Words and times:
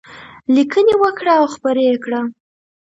لیکنې 0.55 0.95
وکړه 1.01 1.33
او 1.39 1.45
خپرې 1.55 1.83
یې 1.89 1.95
کړه. 2.03 2.21